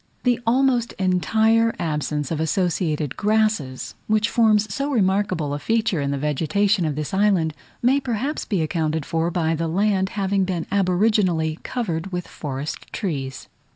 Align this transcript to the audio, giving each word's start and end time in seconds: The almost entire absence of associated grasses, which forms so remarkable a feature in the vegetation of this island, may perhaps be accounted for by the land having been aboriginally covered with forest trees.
The 0.23 0.39
almost 0.47 0.93
entire 0.93 1.75
absence 1.77 2.31
of 2.31 2.39
associated 2.39 3.15
grasses, 3.17 3.93
which 4.07 4.31
forms 4.31 4.73
so 4.73 4.89
remarkable 4.89 5.53
a 5.53 5.59
feature 5.59 6.01
in 6.01 6.09
the 6.09 6.17
vegetation 6.17 6.85
of 6.85 6.95
this 6.95 7.13
island, 7.13 7.53
may 7.83 7.99
perhaps 7.99 8.43
be 8.43 8.63
accounted 8.63 9.05
for 9.05 9.29
by 9.29 9.53
the 9.53 9.67
land 9.67 10.09
having 10.17 10.43
been 10.43 10.65
aboriginally 10.71 11.59
covered 11.61 12.11
with 12.11 12.27
forest 12.27 12.91
trees. 12.91 13.47